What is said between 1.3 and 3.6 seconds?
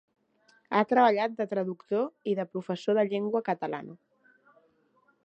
de traductor i de professor de llengua